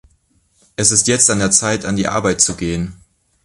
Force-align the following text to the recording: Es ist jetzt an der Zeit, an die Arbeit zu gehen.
Es 0.77 0.89
ist 0.89 1.07
jetzt 1.07 1.29
an 1.29 1.37
der 1.37 1.51
Zeit, 1.51 1.85
an 1.85 1.95
die 1.95 2.07
Arbeit 2.07 2.41
zu 2.41 2.55
gehen. 2.57 2.95